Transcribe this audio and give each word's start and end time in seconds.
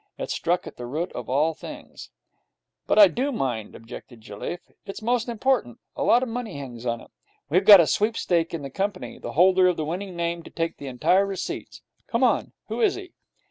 It 0.17 0.31
struck 0.31 0.65
at 0.65 0.77
the 0.77 0.87
root 0.87 1.11
of 1.13 1.29
all 1.29 1.53
things. 1.53 2.09
'But 2.87 2.97
I 2.97 3.07
do 3.07 3.31
mind,' 3.31 3.75
objected 3.75 4.19
Jelliffe. 4.19 4.71
'It's 4.83 4.99
most 5.03 5.29
important. 5.29 5.77
A 5.95 6.03
lot 6.03 6.23
of 6.23 6.29
money 6.29 6.57
hangs 6.57 6.87
on 6.87 7.01
it. 7.01 7.11
We've 7.51 7.63
got 7.63 7.79
a 7.79 7.85
sweepstake 7.85 8.51
on 8.55 8.61
in 8.61 8.63
the 8.63 8.71
company, 8.71 9.19
the 9.19 9.33
holder 9.33 9.67
of 9.67 9.77
the 9.77 9.85
winning 9.85 10.15
name 10.15 10.41
to 10.41 10.49
take 10.49 10.77
the 10.77 10.87
entire 10.87 11.27
receipts. 11.27 11.83
Come 12.07 12.23
on. 12.23 12.51
Who 12.67 12.81
is 12.81 12.95
he?' 12.95 13.13